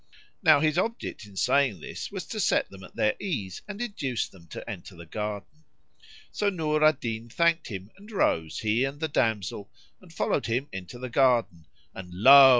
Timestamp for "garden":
5.05-5.63, 11.11-11.67